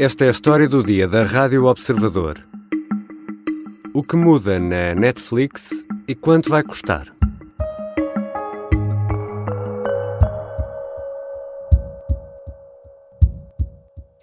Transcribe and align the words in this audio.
Esta 0.00 0.26
é 0.26 0.28
a 0.28 0.30
história 0.30 0.68
do 0.68 0.84
dia 0.84 1.08
da 1.08 1.24
Rádio 1.24 1.66
Observador. 1.66 2.38
O 3.92 4.00
que 4.00 4.16
muda 4.16 4.56
na 4.60 4.94
Netflix 4.94 5.84
e 6.06 6.14
quanto 6.14 6.48
vai 6.48 6.62
custar? 6.62 7.08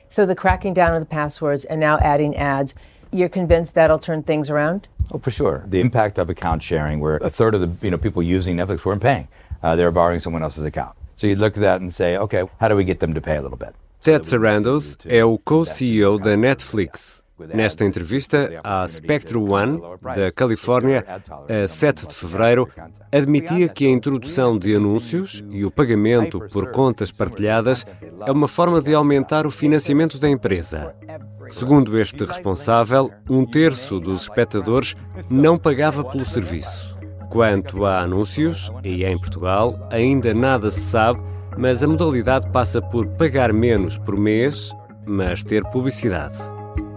So 0.08 0.26
the 0.26 0.34
cracking 0.34 0.74
down 0.74 0.94
of 0.94 1.02
the 1.02 1.06
passwords 1.06 1.66
and 1.66 1.82
now 1.82 1.98
adding 1.98 2.38
ads, 2.38 2.74
you're 3.12 3.28
convinced 3.28 3.76
that'll 3.76 4.00
turn 4.00 4.24
things 4.24 4.50
around? 4.50 4.88
Oh, 5.12 5.20
for 5.20 5.30
sure. 5.30 5.66
The 5.68 5.82
impact 5.82 6.18
of 6.18 6.30
account 6.30 6.64
sharing, 6.64 7.02
where 7.02 7.18
a 7.18 7.30
third 7.30 7.54
of 7.54 7.60
the 7.60 7.86
you 7.86 7.92
know 7.92 7.98
people 7.98 8.24
using 8.24 8.56
Netflix 8.56 8.86
weren't 8.86 9.02
paying, 9.02 9.28
uh, 9.62 9.76
they 9.76 9.84
were 9.84 9.92
borrowing 9.92 10.22
someone 10.22 10.42
else's 10.42 10.64
account. 10.64 10.96
So 11.18 11.28
you 11.28 11.36
look 11.36 11.58
at 11.58 11.62
that 11.64 11.82
and 11.82 11.92
say, 11.92 12.16
okay, 12.16 12.46
how 12.62 12.70
do 12.70 12.78
we 12.78 12.86
get 12.86 13.02
them 13.02 13.14
to 13.14 13.20
pay 13.20 13.36
a 13.36 13.42
little 13.42 13.58
bit? 13.58 13.76
Ted 14.06 14.24
Sarandos 14.24 14.96
é 15.08 15.26
o 15.26 15.36
co-CEO 15.36 16.20
da 16.20 16.38
Netflix. 16.38 17.24
Nesta 17.56 17.84
entrevista 17.84 18.62
à 18.64 18.88
Spectrum 18.88 19.52
One, 19.52 19.82
da 20.16 20.32
Califórnia, 20.32 21.04
a 21.50 21.68
7 21.68 22.10
de 22.10 22.14
fevereiro, 22.14 22.70
admitia 23.12 23.68
que 23.68 23.84
a 23.88 23.90
introdução 23.90 24.60
de 24.60 24.76
anúncios 24.76 25.44
e 25.50 25.66
o 25.66 25.72
pagamento 25.72 26.40
por 26.54 26.70
contas 26.70 27.10
partilhadas 27.10 27.84
é 28.28 28.32
uma 28.32 28.48
forma 28.48 28.80
de 28.80 28.94
aumentar 28.94 29.48
o 29.48 29.52
financiamento 29.52 30.20
da 30.20 30.30
empresa. 30.30 30.94
Segundo 31.50 32.00
este 32.00 32.26
responsável, 32.26 33.10
um 33.28 33.44
terço 33.44 34.00
dos 34.00 34.22
espectadores 34.22 34.96
não 35.32 35.58
pagava 35.58 36.04
pelo 36.04 36.28
serviço. 36.28 36.96
Quanto 37.32 37.84
a 37.88 38.02
anúncios, 38.02 38.72
e 38.84 39.04
em 39.04 39.18
Portugal, 39.18 39.90
ainda 39.90 40.32
nada 40.32 40.70
se 40.70 40.82
sabe, 40.82 41.20
mas 41.58 41.84
a 41.84 41.88
modalidade 41.88 42.50
passa 42.52 42.82
por 42.82 43.08
pagar 43.08 43.54
menos 43.54 43.98
por 43.98 44.18
mês, 44.18 44.72
mas 45.06 45.44
ter 45.44 45.64
publicidade. 45.66 46.38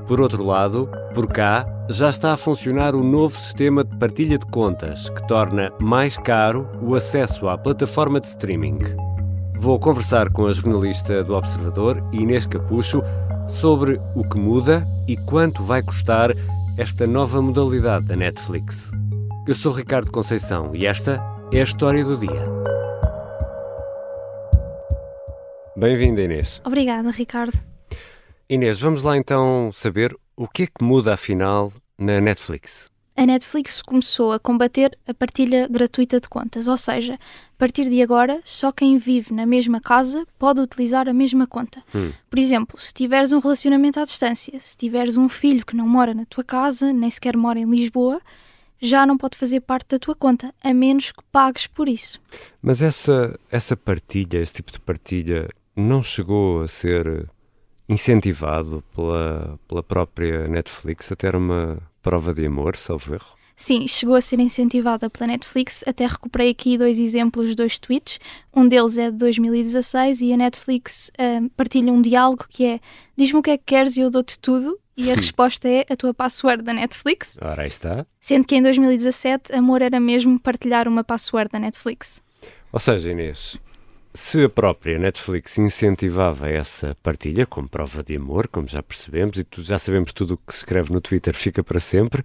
Por 0.06 0.20
outro 0.20 0.42
lado, 0.42 0.88
por 1.14 1.26
cá, 1.26 1.66
já 1.90 2.08
está 2.08 2.32
a 2.32 2.36
funcionar 2.36 2.94
o 2.94 3.02
novo 3.02 3.36
sistema 3.36 3.84
de 3.84 3.96
partilha 3.96 4.38
de 4.38 4.46
contas, 4.46 5.08
que 5.10 5.26
torna 5.26 5.70
mais 5.82 6.16
caro 6.16 6.68
o 6.82 6.94
acesso 6.94 7.48
à 7.48 7.56
plataforma 7.56 8.20
de 8.20 8.28
streaming. 8.28 8.78
Vou 9.58 9.78
conversar 9.78 10.30
com 10.30 10.46
a 10.46 10.52
jornalista 10.52 11.22
do 11.24 11.34
Observador, 11.34 12.02
Inês 12.12 12.46
Capucho, 12.46 13.02
sobre 13.48 14.00
o 14.14 14.22
que 14.22 14.38
muda 14.38 14.86
e 15.06 15.16
quanto 15.16 15.62
vai 15.62 15.82
custar 15.82 16.34
esta 16.76 17.06
nova 17.06 17.42
modalidade 17.42 18.06
da 18.06 18.16
Netflix. 18.16 18.92
Eu 19.46 19.54
sou 19.54 19.72
Ricardo 19.72 20.12
Conceição 20.12 20.70
e 20.74 20.86
esta 20.86 21.22
é 21.52 21.60
a 21.60 21.64
história 21.64 22.04
do 22.04 22.16
dia. 22.16 22.67
Bem-vinda, 25.78 26.20
Inês. 26.20 26.60
Obrigada, 26.64 27.08
Ricardo. 27.12 27.56
Inês, 28.50 28.80
vamos 28.80 29.04
lá 29.04 29.16
então 29.16 29.70
saber 29.72 30.12
o 30.36 30.48
que 30.48 30.64
é 30.64 30.66
que 30.66 30.82
muda 30.82 31.14
afinal 31.14 31.72
na 31.96 32.20
Netflix. 32.20 32.90
A 33.16 33.24
Netflix 33.24 33.80
começou 33.80 34.32
a 34.32 34.40
combater 34.40 34.98
a 35.06 35.14
partilha 35.14 35.68
gratuita 35.68 36.18
de 36.18 36.28
contas, 36.28 36.66
ou 36.66 36.76
seja, 36.76 37.14
a 37.14 37.56
partir 37.56 37.88
de 37.88 38.02
agora, 38.02 38.40
só 38.42 38.72
quem 38.72 38.98
vive 38.98 39.32
na 39.32 39.46
mesma 39.46 39.80
casa 39.80 40.26
pode 40.36 40.60
utilizar 40.60 41.08
a 41.08 41.12
mesma 41.12 41.46
conta. 41.46 41.80
Hum. 41.94 42.10
Por 42.28 42.40
exemplo, 42.40 42.76
se 42.76 42.92
tiveres 42.92 43.30
um 43.30 43.38
relacionamento 43.38 44.00
à 44.00 44.04
distância, 44.04 44.58
se 44.58 44.76
tiveres 44.76 45.16
um 45.16 45.28
filho 45.28 45.64
que 45.64 45.76
não 45.76 45.86
mora 45.86 46.12
na 46.12 46.24
tua 46.24 46.42
casa, 46.42 46.92
nem 46.92 47.08
sequer 47.08 47.36
mora 47.36 47.60
em 47.60 47.70
Lisboa, 47.70 48.20
já 48.80 49.06
não 49.06 49.16
pode 49.16 49.36
fazer 49.36 49.60
parte 49.60 49.90
da 49.90 49.98
tua 49.98 50.14
conta, 50.14 50.52
a 50.62 50.72
menos 50.74 51.12
que 51.12 51.22
pagues 51.30 51.66
por 51.66 51.88
isso. 51.88 52.20
Mas 52.62 52.82
essa, 52.82 53.38
essa 53.50 53.76
partilha, 53.76 54.38
esse 54.38 54.54
tipo 54.54 54.72
de 54.72 54.80
partilha, 54.80 55.48
não 55.78 56.02
chegou 56.02 56.62
a 56.62 56.68
ser 56.68 57.28
incentivado 57.88 58.84
pela, 58.94 59.58
pela 59.66 59.82
própria 59.82 60.46
Netflix 60.46 61.10
até 61.10 61.28
era 61.28 61.38
uma 61.38 61.78
prova 62.02 62.34
de 62.34 62.44
amor, 62.44 62.76
salvo 62.76 63.14
erro? 63.14 63.38
Sim, 63.56 63.88
chegou 63.88 64.14
a 64.14 64.20
ser 64.20 64.38
incentivada 64.38 65.10
pela 65.10 65.26
Netflix. 65.26 65.82
Até 65.84 66.06
recuperei 66.06 66.50
aqui 66.50 66.78
dois 66.78 67.00
exemplos, 67.00 67.56
dois 67.56 67.76
tweets. 67.76 68.20
Um 68.54 68.68
deles 68.68 68.96
é 68.98 69.10
de 69.10 69.16
2016 69.16 70.20
e 70.20 70.32
a 70.32 70.36
Netflix 70.36 71.10
uh, 71.18 71.50
partilha 71.56 71.92
um 71.92 72.00
diálogo 72.00 72.46
que 72.48 72.64
é: 72.64 72.80
Diz-me 73.16 73.40
o 73.40 73.42
que 73.42 73.50
é 73.50 73.58
que 73.58 73.64
queres 73.66 73.96
e 73.96 74.00
eu 74.02 74.10
dou-te 74.10 74.38
tudo. 74.38 74.78
E 74.96 75.10
a 75.10 75.14
resposta 75.16 75.68
é 75.68 75.84
a 75.90 75.96
tua 75.96 76.14
password 76.14 76.62
da 76.62 76.72
Netflix. 76.72 77.36
Ora, 77.42 77.62
aí 77.62 77.68
está. 77.68 78.06
Sendo 78.20 78.46
que 78.46 78.54
em 78.54 78.62
2017 78.62 79.52
amor 79.52 79.82
era 79.82 79.98
mesmo 79.98 80.38
partilhar 80.38 80.86
uma 80.86 81.02
password 81.02 81.50
da 81.50 81.58
Netflix. 81.58 82.22
Ou 82.72 82.78
seja, 82.78 83.10
Inês, 83.10 83.58
se 84.12 84.44
a 84.44 84.48
própria 84.48 84.98
Netflix 84.98 85.58
incentivava 85.58 86.48
essa 86.48 86.96
partilha 87.02 87.46
como 87.46 87.68
prova 87.68 88.02
de 88.02 88.16
amor, 88.16 88.48
como 88.48 88.68
já 88.68 88.82
percebemos, 88.82 89.38
e 89.38 89.44
tu, 89.44 89.62
já 89.62 89.78
sabemos 89.78 90.12
tudo 90.12 90.34
o 90.34 90.36
que 90.36 90.52
se 90.52 90.58
escreve 90.58 90.92
no 90.92 91.00
Twitter 91.00 91.34
fica 91.34 91.62
para 91.62 91.80
sempre, 91.80 92.22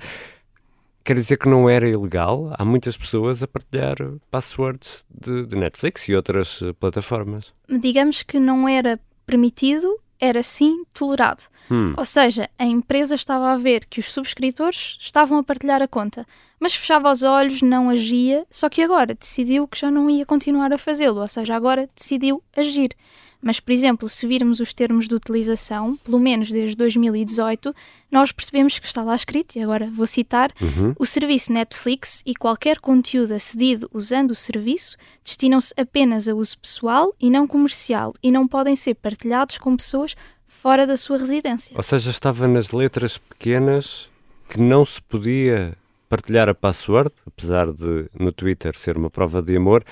quer 1.04 1.16
dizer 1.16 1.38
que 1.38 1.48
não 1.48 1.70
era 1.70 1.88
ilegal? 1.88 2.54
Há 2.58 2.66
muitas 2.66 2.98
pessoas 2.98 3.44
a 3.44 3.48
partilhar 3.48 3.96
passwords 4.32 5.06
de, 5.10 5.46
de 5.46 5.56
Netflix 5.56 6.08
e 6.08 6.16
outras 6.16 6.60
plataformas. 6.80 7.54
Digamos 7.70 8.24
que 8.24 8.40
não 8.40 8.68
era 8.68 9.00
permitido, 9.26 10.00
era 10.23 10.41
sim 10.41 10.85
tolerado. 10.94 11.44
Hum. 11.69 11.94
Ou 11.97 12.06
seja, 12.06 12.50
a 12.57 12.66
empresa 12.66 13.13
estava 13.13 13.51
a 13.51 13.57
ver 13.57 13.85
que 13.85 14.00
os 14.00 14.11
subscritores 14.11 14.97
estavam 15.00 15.38
a 15.38 15.44
partilhar 15.44 15.81
a 15.81 15.88
conta, 15.88 16.25
mas 16.57 16.73
fechava 16.73 17.11
os 17.11 17.23
olhos, 17.23 17.61
não 17.61 17.89
agia, 17.89 18.45
só 18.50 18.69
que 18.69 18.81
agora 18.81 19.13
decidiu 19.13 19.67
que 19.67 19.78
já 19.78 19.91
não 19.91 20.09
ia 20.09 20.25
continuar 20.25 20.72
a 20.72 20.78
fazê-lo, 20.78 21.19
ou 21.19 21.28
seja, 21.28 21.53
agora 21.53 21.89
decidiu 21.94 22.41
agir. 22.56 22.95
Mas, 23.44 23.59
por 23.59 23.72
exemplo, 23.74 24.08
se 24.08 24.26
virmos 24.26 24.62
os 24.62 24.74
termos 24.74 25.08
de 25.08 25.16
utilização, 25.16 25.98
pelo 25.98 26.18
menos 26.18 26.50
desde 26.50 26.78
2018, 26.78 27.76
nós 28.09 28.31
percebemos 28.31 28.80
que 28.80 28.88
está 28.88 29.04
lá 29.04 29.14
escrito, 29.14 29.58
e 29.58 29.62
agora 29.62 29.92
vou 29.94 30.08
citar: 30.08 30.52
Uhum. 30.62 30.94
o 30.98 31.06
serviço 31.06 31.52
Netflix 31.52 32.24
e 32.26 32.34
qualquer 32.34 32.80
conteúdo 32.80 33.34
acedido 33.34 33.90
usando 33.94 34.32
o 34.32 34.36
serviço 34.36 34.96
destinam-se 35.24 35.74
apenas 35.78 36.30
a 36.30 36.34
uso 36.34 36.58
pessoal 36.58 37.14
e 37.20 37.30
não 37.30 37.46
comercial 37.46 38.14
e 38.24 38.32
não 38.32 38.48
podem 38.48 38.76
ser 38.76 38.96
partilhados 38.96 39.58
com 39.58 39.76
pessoas 39.76 40.16
fora 40.48 40.88
da 40.88 40.96
sua 40.96 41.18
residência. 41.18 41.76
Ou 41.76 41.84
seja, 41.84 42.09
estava 42.09 42.48
nas 42.48 42.72
letras 42.72 43.18
pequenas 43.18 44.09
que 44.48 44.59
não 44.59 44.86
se 44.86 45.02
podia 45.02 45.76
partilhar 46.08 46.48
a 46.48 46.53
password, 46.53 47.12
apesar 47.26 47.74
de 47.74 48.06
no 48.18 48.32
Twitter 48.32 48.78
ser 48.78 48.96
uma 48.96 49.09
prova 49.09 49.42
de 49.42 49.58
amor, 49.58 49.84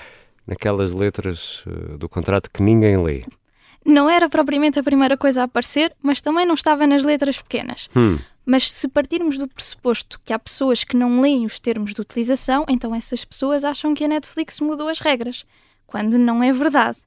naquelas 0.46 0.92
letras 0.92 1.64
uh, 1.66 1.98
do 1.98 2.08
contrato 2.08 2.50
que 2.50 2.62
ninguém 2.62 2.96
lê. 3.02 3.24
Não 3.84 4.08
era 4.08 4.28
propriamente 4.28 4.78
a 4.78 4.82
primeira 4.82 5.16
coisa 5.16 5.40
a 5.40 5.44
aparecer, 5.44 5.94
mas 6.02 6.20
também 6.20 6.46
não 6.46 6.54
estava 6.54 6.86
nas 6.86 7.04
letras 7.04 7.40
pequenas. 7.40 7.88
Hum. 7.96 8.18
Mas 8.44 8.70
se 8.70 8.88
partirmos 8.88 9.38
do 9.38 9.48
pressuposto 9.48 10.20
que 10.24 10.32
há 10.32 10.38
pessoas 10.38 10.82
que 10.84 10.96
não 10.96 11.20
leem 11.20 11.46
os 11.46 11.58
termos 11.58 11.94
de 11.94 12.00
utilização, 12.00 12.64
então 12.68 12.94
essas 12.94 13.24
pessoas 13.24 13.64
acham 13.64 13.94
que 13.94 14.04
a 14.04 14.08
Netflix 14.08 14.60
mudou 14.60 14.88
as 14.88 14.98
regras, 14.98 15.44
quando 15.86 16.18
não 16.18 16.42
é 16.42 16.52
verdade. 16.52 16.98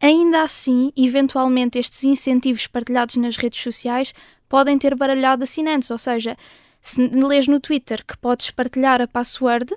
Ainda 0.00 0.42
assim, 0.42 0.92
eventualmente 0.96 1.78
estes 1.78 2.04
incentivos 2.04 2.66
partilhados 2.66 3.16
nas 3.16 3.36
redes 3.36 3.62
sociais 3.62 4.12
podem 4.48 4.76
ter 4.76 4.94
baralhado 4.94 5.44
assinantes, 5.44 5.90
ou 5.90 5.98
seja, 5.98 6.36
se 6.80 7.08
lês 7.08 7.46
no 7.46 7.60
Twitter 7.60 8.04
que 8.04 8.18
podes 8.18 8.50
partilhar 8.50 9.00
a 9.00 9.06
password 9.06 9.74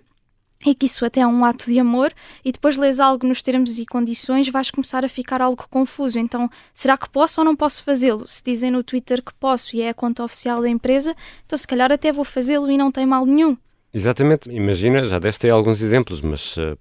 e 0.65 0.75
que 0.75 0.85
isso 0.85 1.05
até 1.05 1.21
é 1.21 1.27
um 1.27 1.43
ato 1.43 1.65
de 1.65 1.79
amor, 1.79 2.13
e 2.43 2.51
depois 2.51 2.77
lês 2.77 2.99
algo 2.99 3.27
nos 3.27 3.41
termos 3.41 3.79
e 3.79 3.85
condições, 3.85 4.49
vais 4.49 4.69
começar 4.69 5.03
a 5.03 5.09
ficar 5.09 5.41
algo 5.41 5.65
confuso. 5.69 6.19
Então, 6.19 6.49
será 6.73 6.97
que 6.97 7.09
posso 7.09 7.41
ou 7.41 7.45
não 7.45 7.55
posso 7.55 7.83
fazê-lo? 7.83 8.27
Se 8.27 8.43
dizem 8.43 8.71
no 8.71 8.83
Twitter 8.83 9.23
que 9.23 9.33
posso 9.33 9.75
e 9.75 9.81
é 9.81 9.89
a 9.89 9.93
conta 9.93 10.23
oficial 10.23 10.61
da 10.61 10.69
empresa, 10.69 11.15
então 11.45 11.57
se 11.57 11.67
calhar 11.67 11.91
até 11.91 12.11
vou 12.11 12.25
fazê-lo 12.25 12.69
e 12.69 12.77
não 12.77 12.91
tem 12.91 13.05
mal 13.05 13.25
nenhum. 13.25 13.57
Exatamente, 13.95 14.51
imagina, 14.51 15.05
já 15.05 15.17
deste 15.19 15.47
aí 15.47 15.51
alguns 15.51 15.81
exemplos, 15.81 16.19
mas 16.19 16.57
uh, 16.57 16.77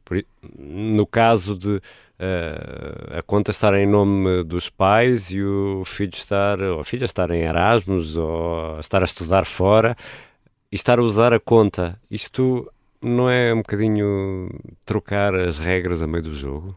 no 0.58 1.06
caso 1.06 1.56
de 1.56 1.76
uh, 1.76 3.18
a 3.18 3.22
conta 3.22 3.53
estar 3.53 3.72
em 3.74 3.86
nome 3.86 4.42
dos 4.42 4.68
pais 4.68 5.30
e 5.30 5.41
o 5.41 5.84
filho 5.84 6.10
estar, 6.12 6.60
ou 6.60 6.80
a 6.80 6.84
filha 6.84 7.04
estar 7.04 7.30
em 7.30 7.42
Erasmus 7.42 8.16
ou 8.16 8.80
estar 8.80 9.00
a 9.00 9.04
estudar 9.04 9.44
fora 9.44 9.97
e 10.72 10.74
estar 10.74 10.98
a 10.98 11.03
usar 11.03 11.32
a 11.32 11.38
conta, 11.38 11.97
isto 12.10 12.68
não 13.04 13.28
é 13.30 13.53
um 13.53 13.59
bocadinho 13.59 14.48
trocar 14.84 15.34
as 15.34 15.59
regras 15.59 16.03
a 16.03 16.06
meio 16.06 16.22
do 16.24 16.34
jogo? 16.34 16.77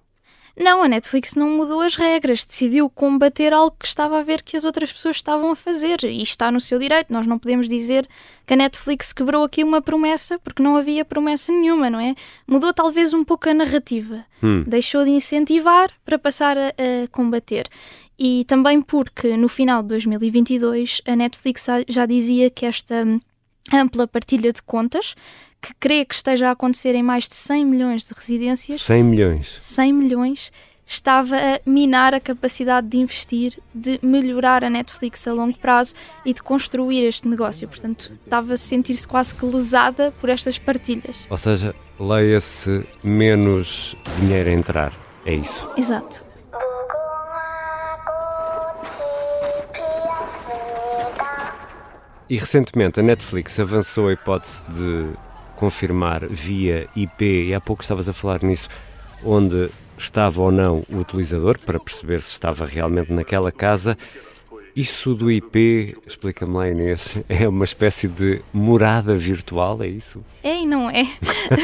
Não, 0.60 0.82
a 0.82 0.88
Netflix 0.88 1.36
não 1.36 1.52
mudou 1.52 1.82
as 1.82 1.96
regras, 1.96 2.44
decidiu 2.44 2.90
combater 2.90 3.54
algo 3.54 3.76
que 3.80 3.86
estava 3.86 4.18
a 4.20 4.24
ver 4.24 4.42
que 4.42 4.58
as 4.58 4.66
outras 4.66 4.92
pessoas 4.92 5.18
estavam 5.18 5.52
a 5.52 5.56
fazer 5.56 6.04
e 6.04 6.24
está 6.24 6.52
no 6.52 6.60
seu 6.60 6.80
direito. 6.80 7.14
Nós 7.14 7.28
não 7.28 7.38
podemos 7.38 7.70
dizer 7.70 8.10
que 8.44 8.56
a 8.56 8.58
Netflix 8.58 9.14
quebrou 9.14 9.44
aqui 9.44 9.64
uma 9.64 9.84
promessa 9.84 10.40
porque 10.40 10.64
não 10.64 10.76
havia 10.76 11.06
promessa 11.06 11.52
nenhuma, 11.52 11.92
não 11.92 12.00
é? 12.00 12.16
Mudou 12.48 12.74
talvez 12.74 13.14
um 13.14 13.24
pouco 13.24 13.48
a 13.48 13.54
narrativa, 13.54 14.26
Hum. 14.42 14.64
deixou 14.66 15.04
de 15.06 15.12
incentivar 15.12 15.92
para 16.04 16.18
passar 16.18 16.58
a, 16.58 16.70
a 16.70 17.08
combater. 17.12 17.68
E 18.18 18.44
também 18.46 18.82
porque 18.82 19.38
no 19.38 19.48
final 19.48 19.84
de 19.84 19.90
2022 19.90 21.02
a 21.06 21.16
Netflix 21.16 21.68
já- 21.88 22.08
dizia 22.08 22.50
que 22.50 22.66
esta 22.66 23.06
ampla 23.72 24.08
partilha 24.08 24.52
de 24.52 24.62
contas, 24.64 25.14
que 25.62 25.74
crê 25.80 26.06
que 26.06 26.16
esteja 26.16 26.50
a 26.50 26.52
acontecer 26.52 26.96
em 26.96 27.04
mais 27.04 27.28
de 27.28 27.36
100 27.36 27.66
milhões 27.66 28.08
de 28.08 28.14
residências, 28.14 28.82
100 28.82 29.04
milhões. 29.04 29.56
100 29.58 29.94
milhões, 29.94 30.52
estava 30.88 31.36
a 31.36 31.60
minar 31.66 32.14
a 32.14 32.20
capacidade 32.20 32.88
de 32.88 32.98
investir, 32.98 33.60
de 33.76 34.00
melhorar 34.02 34.64
a 34.64 34.70
Netflix 34.70 35.28
a 35.28 35.34
longo 35.34 35.58
prazo 35.58 35.94
e 36.24 36.34
de 36.34 36.42
construir 36.42 37.04
este 37.04 37.28
negócio. 37.28 37.68
Portanto, 37.68 38.18
estava 38.24 38.54
a 38.54 38.58
sentir-se 38.58 39.08
quase 39.08 39.36
que 39.36 39.46
lesada 39.46 40.14
por 40.20 40.30
estas 40.30 40.58
partilhas. 40.58 41.28
Ou 41.30 41.38
seja, 41.38 41.76
leia-se 42.00 42.86
menos 43.04 43.96
dinheiro 44.20 44.50
a 44.50 44.54
entrar. 44.54 44.94
É 45.26 45.34
isso. 45.36 45.70
Exato. 45.76 46.26
E 52.30 52.38
recentemente 52.38 53.00
a 53.00 53.04
Netflix 53.04 53.58
avançou 53.60 54.10
a 54.10 54.14
hipótese 54.14 54.64
de 54.66 55.14
confirmar 55.58 56.26
via 56.28 56.88
IP, 56.96 57.48
e 57.48 57.54
há 57.54 57.60
pouco 57.60 57.82
estavas 57.82 58.08
a 58.08 58.14
falar 58.14 58.42
nisso, 58.44 58.70
onde 59.24 59.70
estava 59.98 60.42
ou 60.42 60.52
não 60.52 60.84
o 60.90 61.00
utilizador, 61.00 61.60
para 61.60 61.80
perceber 61.80 62.22
se 62.22 62.32
estava 62.32 62.66
realmente 62.66 63.12
naquela 63.12 63.52
casa. 63.52 63.98
Isso 64.76 65.16
do 65.16 65.32
IP, 65.32 65.98
explica-me 66.06 66.54
lá 66.54 66.70
Inês, 66.70 67.20
é 67.28 67.48
uma 67.48 67.66
espécie 67.66 68.08
de 68.08 68.42
morada 68.54 69.16
virtual, 69.16 69.82
é 69.82 69.88
isso? 69.88 70.24
É 70.44 70.62
e 70.62 70.68
não 70.68 70.88
é. 70.88 71.08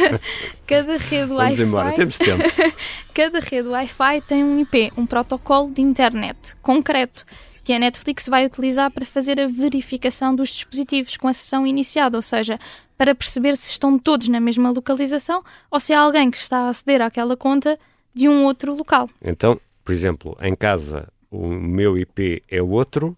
cada 0.66 0.98
rede 0.98 1.28
Vamos 1.28 1.38
Wi-Fi. 1.38 1.62
embora, 1.62 1.92
temos 1.92 2.18
tempo. 2.18 2.44
cada 3.14 3.40
rede 3.40 3.68
Wi-Fi 3.68 4.22
tem 4.22 4.44
um 4.44 4.60
IP, 4.60 4.92
um 4.98 5.06
protocolo 5.06 5.72
de 5.72 5.84
internet 5.84 6.56
concreto, 6.60 7.24
que 7.64 7.74
a 7.74 7.80
Netflix 7.80 8.28
vai 8.28 8.46
utilizar 8.46 8.92
para 8.92 9.06
fazer 9.06 9.40
a 9.40 9.48
verificação 9.48 10.36
dos 10.36 10.50
dispositivos 10.50 11.16
com 11.18 11.28
a 11.28 11.34
sessão 11.34 11.66
iniciada, 11.66 12.18
ou 12.18 12.22
seja, 12.22 12.60
para 12.98 13.16
perceber 13.16 13.56
se 13.56 13.70
estão 13.72 13.98
todos 13.98 14.28
na 14.28 14.40
mesma 14.40 14.70
localização 14.72 15.44
ou 15.72 15.80
se 15.80 15.94
há 15.94 16.00
alguém 16.00 16.30
que 16.30 16.38
está 16.38 16.60
a 16.66 16.70
aceder 16.70 17.02
àquela 17.02 17.36
conta 17.38 17.80
de 18.14 18.28
um 18.30 18.46
outro 18.46 18.76
local. 18.76 19.10
Então, 19.24 19.60
por 19.84 19.92
exemplo, 19.94 20.38
em 20.42 20.56
casa 20.56 21.08
o 21.32 21.48
meu 21.48 21.98
IP 21.98 22.44
é 22.50 22.62
outro, 22.62 23.18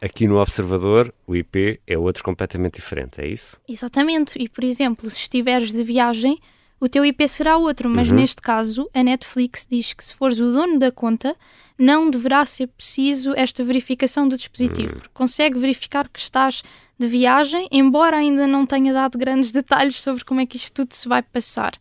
aqui 0.00 0.26
no 0.28 0.38
observador 0.40 1.12
o 1.26 1.34
IP 1.34 1.80
é 1.86 1.98
outro 1.98 2.22
completamente 2.22 2.74
diferente, 2.74 3.20
é 3.20 3.26
isso? 3.26 3.56
Exatamente, 3.68 4.38
e 4.40 4.48
por 4.48 4.62
exemplo, 4.64 5.08
se 5.10 5.18
estiveres 5.18 5.72
de 5.72 5.82
viagem, 5.82 6.38
o 6.80 6.88
teu 6.88 7.04
IP 7.04 7.26
será 7.28 7.56
outro, 7.56 7.88
mas 7.88 8.08
Uhum. 8.08 8.16
neste 8.16 8.40
caso 8.40 8.88
a 8.94 9.02
Netflix 9.02 9.66
diz 9.70 9.92
que 9.92 10.04
se 10.04 10.14
fores 10.14 10.38
o 10.40 10.52
dono 10.52 10.78
da 10.78 10.90
conta, 10.92 11.34
não 11.82 12.08
deverá 12.08 12.46
ser 12.46 12.68
preciso 12.68 13.34
esta 13.34 13.64
verificação 13.64 14.28
do 14.28 14.36
dispositivo, 14.36 14.94
porque 14.94 15.10
consegue 15.12 15.58
verificar 15.58 16.08
que 16.08 16.20
estás 16.20 16.62
de 16.96 17.08
viagem, 17.08 17.66
embora 17.72 18.18
ainda 18.18 18.46
não 18.46 18.64
tenha 18.64 18.92
dado 18.92 19.18
grandes 19.18 19.50
detalhes 19.52 19.96
sobre 19.96 20.24
como 20.24 20.40
é 20.40 20.46
que 20.46 20.56
isto 20.56 20.72
tudo 20.72 20.92
se 20.94 21.08
vai 21.08 21.22
passar. 21.22 21.72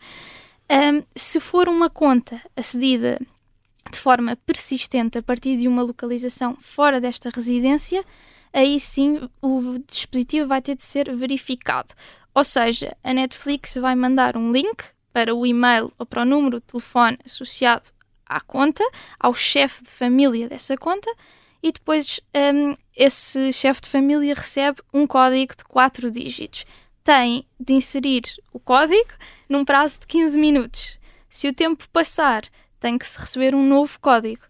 Ahm, 0.68 1.04
se 1.16 1.40
for 1.40 1.70
uma 1.70 1.88
conta 1.88 2.42
acedida 2.58 3.20
de 3.92 4.00
forma 4.00 4.36
persistente 4.38 5.20
a 5.20 5.22
partir 5.22 5.56
de 5.58 5.68
uma 5.68 5.84
localização 5.84 6.58
fora 6.60 7.00
desta 7.00 7.30
residência, 7.30 8.04
aí 8.52 8.80
sim 8.80 9.30
o 9.40 9.78
dispositivo 9.88 10.48
vai 10.48 10.64
ter 10.64 10.76
de 10.76 10.84
ser 10.84 11.16
verificado. 11.16 11.94
Ou 12.34 12.44
seja, 12.44 12.98
a 13.04 13.14
Netflix 13.14 13.76
vai 13.76 13.94
mandar 13.94 14.36
um 14.36 14.52
link 14.52 14.84
para 15.14 15.36
o 15.36 15.46
e-mail 15.46 15.92
ou 16.00 16.08
para 16.08 16.24
o 16.24 16.26
número 16.26 16.60
de 16.60 16.66
telefone 16.66 17.20
associado 17.24 17.92
à 18.32 18.42
conta, 18.42 18.84
ao 19.20 19.34
chefe 19.34 19.84
de 19.84 19.90
família 19.90 20.48
dessa 20.48 20.78
conta, 20.78 21.12
e 21.62 21.72
depois 21.72 22.20
hum, 22.36 22.76
esse 22.96 23.54
chefe 23.54 23.82
de 23.82 23.90
família 23.90 24.34
recebe 24.34 24.82
um 24.94 25.06
código 25.06 25.56
de 25.56 25.64
4 25.64 26.10
dígitos. 26.10 26.66
Tem 27.04 27.46
de 27.60 27.74
inserir 27.74 28.22
o 28.54 28.60
código 28.60 29.10
num 29.50 29.66
prazo 29.66 30.00
de 30.00 30.08
15 30.08 30.40
minutos. 30.40 31.00
Se 31.30 31.48
o 31.48 31.54
tempo 31.54 31.88
passar, 31.90 32.44
tem 32.80 32.98
que 32.98 33.06
se 33.06 33.20
receber 33.20 33.54
um 33.54 33.68
novo 33.68 34.00
código. 34.00 34.42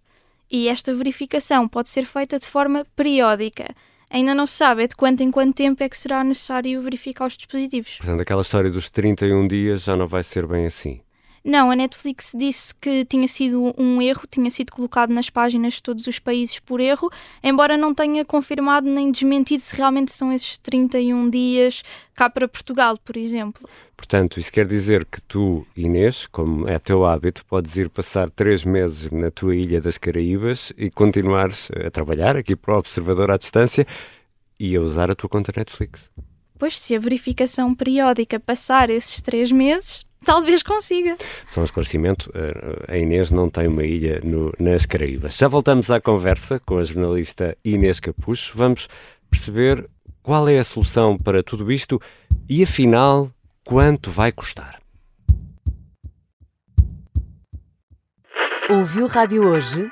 E 0.49 0.67
esta 0.67 0.93
verificação 0.93 1.67
pode 1.67 1.89
ser 1.89 2.05
feita 2.05 2.37
de 2.37 2.47
forma 2.47 2.85
periódica. 2.95 3.73
Ainda 4.09 4.35
não 4.35 4.45
se 4.45 4.55
sabe 4.55 4.85
de 4.87 4.95
quanto 4.95 5.21
em 5.21 5.31
quanto 5.31 5.55
tempo 5.55 5.81
é 5.81 5.87
que 5.87 5.97
será 5.97 6.23
necessário 6.23 6.81
verificar 6.81 7.25
os 7.27 7.37
dispositivos. 7.37 7.97
Portanto, 7.97 8.21
aquela 8.21 8.41
história 8.41 8.69
dos 8.69 8.89
31 8.89 9.47
dias 9.47 9.83
já 9.83 9.95
não 9.95 10.07
vai 10.07 10.23
ser 10.23 10.45
bem 10.45 10.65
assim. 10.65 10.99
Não, 11.43 11.71
a 11.71 11.75
Netflix 11.75 12.33
disse 12.37 12.73
que 12.75 13.03
tinha 13.03 13.27
sido 13.27 13.73
um 13.75 13.99
erro, 13.99 14.21
tinha 14.29 14.49
sido 14.49 14.71
colocado 14.71 15.11
nas 15.11 15.29
páginas 15.29 15.73
de 15.73 15.83
todos 15.83 16.05
os 16.05 16.19
países 16.19 16.59
por 16.59 16.79
erro, 16.79 17.09
embora 17.43 17.75
não 17.75 17.95
tenha 17.95 18.23
confirmado 18.23 18.87
nem 18.87 19.11
desmentido 19.11 19.59
se 19.59 19.75
realmente 19.75 20.11
são 20.11 20.31
esses 20.31 20.59
31 20.59 21.29
dias 21.31 21.83
cá 22.13 22.29
para 22.29 22.47
Portugal, 22.47 22.95
por 23.03 23.17
exemplo. 23.17 23.67
Portanto, 23.97 24.39
isso 24.39 24.51
quer 24.51 24.67
dizer 24.67 25.03
que 25.05 25.19
tu, 25.21 25.65
Inês, 25.75 26.27
como 26.27 26.67
é 26.67 26.77
teu 26.77 27.05
hábito, 27.05 27.43
podes 27.45 27.75
ir 27.75 27.89
passar 27.89 28.29
três 28.29 28.63
meses 28.63 29.09
na 29.11 29.31
tua 29.31 29.55
ilha 29.55 29.81
das 29.81 29.97
Caraíbas 29.97 30.71
e 30.77 30.91
continuares 30.91 31.71
a 31.85 31.89
trabalhar 31.89 32.37
aqui 32.37 32.55
para 32.55 32.75
o 32.75 32.77
Observador 32.77 33.31
à 33.31 33.37
distância 33.37 33.85
e 34.59 34.75
a 34.75 34.81
usar 34.81 35.09
a 35.09 35.15
tua 35.15 35.29
conta 35.29 35.51
Netflix. 35.55 36.11
Pois, 36.59 36.79
se 36.79 36.95
a 36.95 36.99
verificação 36.99 37.73
periódica 37.73 38.39
passar 38.39 38.91
esses 38.91 39.19
três 39.19 39.51
meses, 39.51 40.05
talvez 40.25 40.63
consiga. 40.63 41.17
Só 41.47 41.61
um 41.61 41.63
esclarecimento, 41.63 42.31
eh, 42.33 42.93
a 42.93 42.97
Inês 42.97 43.31
não 43.31 43.49
tem 43.49 43.67
uma 43.67 43.83
ilha 43.83 44.21
no- 44.23 44.53
nas 44.59 44.85
Caraíbas. 44.85 45.37
Já 45.37 45.47
voltamos 45.47 45.89
à 45.91 45.99
conversa 45.99 46.59
com 46.59 46.77
a 46.77 46.83
jornalista 46.83 47.57
Inês 47.63 47.99
Capucho. 47.99 48.53
Vamos 48.55 48.87
perceber 49.29 49.87
qual 50.23 50.47
é 50.47 50.59
a 50.59 50.63
solução 50.63 51.17
para 51.17 51.41
tudo 51.43 51.71
isto 51.71 51.99
e, 52.49 52.63
afinal, 52.63 53.29
quanto 53.65 54.09
vai 54.09 54.31
custar. 54.31 54.79
Ouviu 58.69 59.07
Rádio 59.07 59.43
Hoje? 59.45 59.91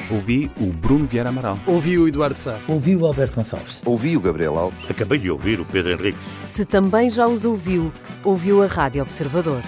Ouvi 0.09 0.51
o 0.59 0.67
Bruno 0.67 1.05
Vieira 1.05 1.29
Amaral. 1.29 1.57
Ouvi 1.65 1.97
o 1.97 2.07
Eduardo 2.07 2.37
Sá. 2.37 2.59
Ouvi 2.67 2.95
o 2.95 3.05
Alberto 3.05 3.35
Gonçalves. 3.35 3.81
Ouvi 3.85 4.15
o 4.17 4.21
Gabriel 4.21 4.57
Alves. 4.57 4.79
Acabei 4.89 5.19
de 5.19 5.29
ouvir 5.29 5.59
o 5.59 5.65
Pedro 5.65 5.91
Henrique. 5.91 6.17
Se 6.45 6.65
também 6.65 7.09
já 7.09 7.27
os 7.27 7.45
ouviu, 7.45 7.91
ouviu 8.23 8.63
a 8.63 8.67
Rádio 8.67 9.01
Observador. 9.01 9.61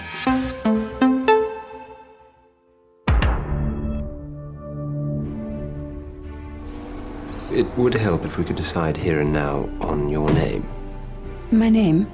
It 7.52 7.68
would 7.76 7.96
help 7.96 8.24
if 8.24 8.36
we 8.36 8.44
could 8.44 8.56
decide 8.56 8.96
here 8.96 9.20
and 9.20 9.32
now 9.32 9.68
on 9.80 10.08
your 10.10 10.28
name. 10.32 10.64
My 11.52 11.70
name? 11.70 12.06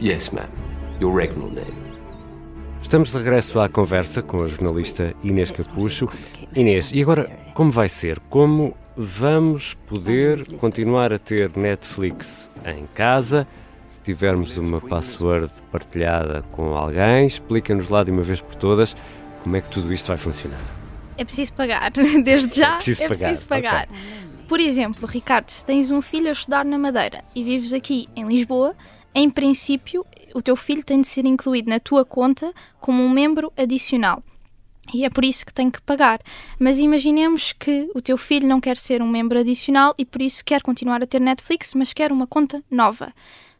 Yes, 0.00 0.30
ma'am. 0.30 0.48
Your 1.00 1.12
regnal 1.12 1.50
name. 1.50 1.86
Estamos 2.80 3.10
de 3.10 3.18
regresso 3.18 3.58
à 3.58 3.68
conversa 3.68 4.22
com 4.22 4.44
a 4.44 4.46
jornalista 4.46 5.12
Inês 5.24 5.50
Capucho. 5.50 6.08
Inês, 6.54 6.92
e 6.92 7.02
agora 7.02 7.28
como 7.56 7.70
vai 7.70 7.88
ser? 7.88 8.20
Como 8.28 8.76
vamos 8.94 9.72
poder 9.86 10.44
continuar 10.58 11.10
a 11.10 11.18
ter 11.18 11.56
Netflix 11.56 12.50
em 12.66 12.86
casa? 12.94 13.48
Se 13.88 13.98
tivermos 14.02 14.58
uma 14.58 14.78
password 14.78 15.50
partilhada 15.72 16.42
com 16.52 16.76
alguém, 16.76 17.26
explica-nos 17.26 17.88
lá 17.88 18.04
de 18.04 18.10
uma 18.10 18.22
vez 18.22 18.42
por 18.42 18.56
todas 18.56 18.94
como 19.42 19.56
é 19.56 19.62
que 19.62 19.70
tudo 19.70 19.90
isto 19.90 20.08
vai 20.08 20.18
funcionar. 20.18 20.60
É 21.16 21.24
preciso 21.24 21.54
pagar, 21.54 21.90
desde 22.22 22.58
já 22.58 22.74
É 22.74 22.76
preciso 22.76 23.02
é 23.02 23.08
pagar, 23.08 23.26
preciso 23.26 23.46
pagar. 23.46 23.88
ok. 23.90 23.96
Por 24.46 24.60
exemplo, 24.60 25.08
Ricardo, 25.08 25.48
se 25.48 25.64
tens 25.64 25.90
um 25.90 26.02
filho 26.02 26.28
a 26.28 26.32
estudar 26.32 26.62
na 26.62 26.76
Madeira 26.76 27.24
e 27.34 27.42
vives 27.42 27.72
aqui 27.72 28.06
em 28.14 28.28
Lisboa, 28.28 28.76
em 29.14 29.30
princípio 29.30 30.04
o 30.34 30.42
teu 30.42 30.56
filho 30.56 30.84
tem 30.84 31.00
de 31.00 31.08
ser 31.08 31.24
incluído 31.24 31.70
na 31.70 31.80
tua 31.80 32.04
conta 32.04 32.52
como 32.78 33.02
um 33.02 33.08
membro 33.08 33.50
adicional. 33.56 34.22
E 34.94 35.04
é 35.04 35.10
por 35.10 35.24
isso 35.24 35.44
que 35.44 35.52
tem 35.52 35.70
que 35.70 35.80
pagar. 35.82 36.20
Mas 36.58 36.78
imaginemos 36.78 37.52
que 37.52 37.90
o 37.94 38.00
teu 38.00 38.16
filho 38.16 38.46
não 38.48 38.60
quer 38.60 38.76
ser 38.76 39.02
um 39.02 39.08
membro 39.08 39.38
adicional 39.38 39.94
e 39.98 40.04
por 40.04 40.22
isso 40.22 40.44
quer 40.44 40.62
continuar 40.62 41.02
a 41.02 41.06
ter 41.06 41.20
Netflix, 41.20 41.74
mas 41.74 41.92
quer 41.92 42.12
uma 42.12 42.26
conta 42.26 42.62
nova. 42.70 43.12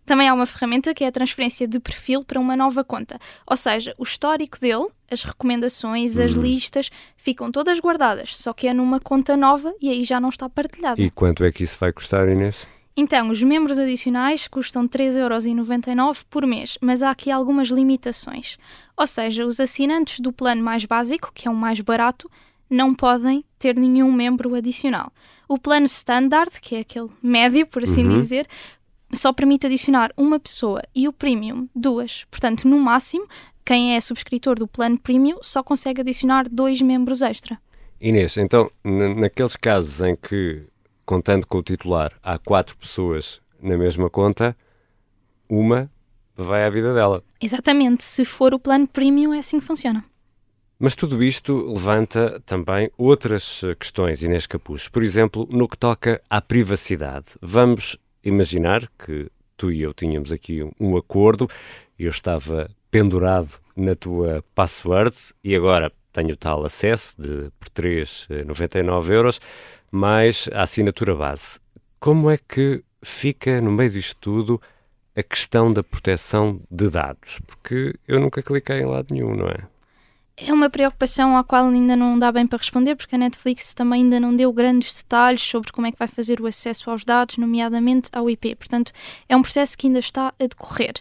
Também 0.05 0.29
há 0.29 0.35
uma 0.35 0.47
ferramenta 0.47 0.95
que 0.95 1.03
é 1.03 1.09
a 1.09 1.13
transferência 1.13 1.67
de 1.67 1.81
perfil 1.81 2.23
para 2.23 2.39
uma 2.39 2.55
nova 2.57 2.85
conta. 2.85 3.19
Ou 3.45 3.57
seja, 3.57 3.93
o 3.99 4.05
histórico 4.05 4.61
dele, 4.61 4.87
as 5.11 5.25
recomendações, 5.25 6.19
as 6.21 6.37
Hum. 6.37 6.43
listas, 6.43 6.91
ficam 7.17 7.51
todas 7.51 7.81
guardadas, 7.81 8.37
só 8.39 8.53
que 8.53 8.69
é 8.69 8.73
numa 8.73 9.01
conta 9.01 9.37
nova 9.37 9.75
e 9.81 9.91
aí 9.91 10.05
já 10.05 10.21
não 10.21 10.29
está 10.29 10.49
partilhada. 10.49 11.03
E 11.03 11.11
quanto 11.11 11.43
é 11.43 11.51
que 11.51 11.65
isso 11.65 11.77
vai 11.81 11.93
custar, 11.93 12.29
Inês? 12.29 12.65
Então, 12.97 13.29
os 13.29 13.43
membros 13.43 13.79
adicionais 13.79 14.49
custam 14.49 14.89
3,99€ 14.89 16.25
por 16.31 16.47
mês, 16.47 16.79
mas 16.81 17.03
há 17.03 17.11
aqui 17.11 17.31
algumas 17.31 17.69
limitações. 17.69 18.57
Ou 18.97 19.07
seja, 19.07 19.45
os 19.45 19.61
assinantes 19.61 20.19
do 20.21 20.33
plano 20.33 20.63
mais 20.63 20.87
básico, 20.87 21.31
que 21.35 21.47
é 21.47 21.51
o 21.51 21.55
mais 21.55 21.79
barato, 21.81 22.31
não 22.71 22.95
podem 22.95 23.45
ter 23.59 23.77
nenhum 23.77 24.11
membro 24.11 24.55
adicional. 24.55 25.13
O 25.47 25.59
plano 25.59 25.87
standard, 25.87 26.51
que 26.61 26.77
é 26.77 26.81
aquele 26.81 27.11
médio, 27.23 27.67
por 27.67 27.83
assim 27.83 28.07
uhum. 28.07 28.19
dizer, 28.19 28.47
só 29.13 29.33
permite 29.33 29.67
adicionar 29.67 30.11
uma 30.17 30.41
pessoa 30.41 30.83
e 30.95 31.07
o 31.07 31.13
premium 31.13 31.69
duas. 31.75 32.25
Portanto, 32.31 32.67
no 32.67 32.79
máximo, 32.79 33.27
quem 33.65 33.95
é 33.95 34.01
subscritor 34.01 34.57
do 34.57 34.67
plano 34.67 34.99
premium 34.99 35.39
só 35.43 35.63
consegue 35.63 36.01
adicionar 36.01 36.49
dois 36.49 36.81
membros 36.81 37.23
extra. 37.23 37.59
Inês, 38.01 38.37
então, 38.37 38.71
naqueles 38.85 39.57
casos 39.57 40.01
em 40.01 40.17
que, 40.17 40.63
contando 41.07 41.47
com 41.47 41.59
o 41.59 41.63
titular, 41.63 42.13
há 42.23 42.39
quatro 42.39 42.77
pessoas 42.77 43.41
na 43.63 43.79
mesma 43.79 44.11
conta, 44.11 44.55
uma 45.49 45.91
vai 46.37 46.65
à 46.65 46.69
vida 46.71 46.93
dela. 46.93 47.23
Exatamente. 47.41 48.05
Se 48.05 48.25
for 48.25 48.53
o 48.53 48.59
plano 48.59 48.87
premium, 48.87 49.33
é 49.33 49.39
assim 49.39 49.59
que 49.59 49.65
funciona. 49.65 50.05
Mas 50.79 50.95
tudo 50.95 51.23
isto 51.23 51.73
levanta 51.73 52.43
também 52.45 52.91
outras 52.99 53.63
questões, 53.81 54.23
Inês 54.23 54.47
Capuz. 54.47 54.89
Por 54.89 55.03
exemplo, 55.03 55.49
no 55.51 55.67
que 55.67 55.79
toca 55.79 56.21
à 56.29 56.43
privacidade. 56.43 57.29
Vamos 57.41 57.97
imaginar 58.23 58.87
que 58.99 59.31
tu 59.57 59.73
e 59.73 59.81
eu 59.81 59.95
tínhamos 59.95 60.33
aqui 60.33 60.69
um 60.79 60.97
acordo, 60.99 61.49
eu 61.99 62.11
estava 62.11 62.69
pendurado 62.91 63.59
na 63.75 63.95
tua 63.95 64.45
password 64.55 65.17
e 65.43 65.57
agora 65.57 65.91
tenho 66.13 66.37
tal 66.37 66.65
acesso 66.65 67.15
de, 67.21 67.51
por 67.59 67.69
3,99 67.71 69.11
euros, 69.11 69.41
mais 69.91 70.49
a 70.53 70.63
assinatura 70.63 71.15
base. 71.15 71.59
Como 71.99 72.31
é 72.31 72.39
que 72.39 72.83
fica 73.03 73.61
no 73.61 73.71
meio 73.71 73.91
disto 73.91 74.17
tudo 74.21 74.61
a 75.17 75.23
questão 75.23 75.73
da 75.73 75.83
proteção 75.83 76.61
de 76.71 76.91
dados? 76.91 77.41
Porque 77.47 77.95
eu 78.07 78.21
nunca 78.21 78.43
cliquei 78.43 78.81
em 78.81 78.87
lado 78.87 79.13
nenhum, 79.13 79.35
não 79.35 79.47
é? 79.47 79.59
É 80.39 80.53
uma 80.53 80.69
preocupação 80.69 81.35
à 81.35 81.43
qual 81.43 81.67
ainda 81.67 81.97
não 81.97 82.19
dá 82.19 82.31
bem 82.31 82.47
para 82.47 82.59
responder, 82.59 82.95
porque 82.95 83.15
a 83.15 83.19
Netflix 83.19 83.73
também 83.73 84.03
ainda 84.03 84.21
não 84.21 84.37
deu 84.37 84.53
grandes 84.53 84.93
detalhes 85.03 85.41
sobre 85.41 85.73
como 85.73 85.87
é 85.87 85.93
que 85.93 85.99
vai 85.99 86.07
fazer 86.07 86.43
o 86.43 86.47
acesso 86.47 86.91
aos 86.91 87.07
dados, 87.07 87.39
nomeadamente 87.39 88.11
ao 88.13 88.29
IP. 88.29 88.55
Portanto, 88.55 88.93
é 89.31 89.35
um 89.35 89.41
processo 89.41 89.79
que 89.79 89.87
ainda 89.87 89.99
está 89.99 90.35
a 90.39 90.47
decorrer. 90.47 90.97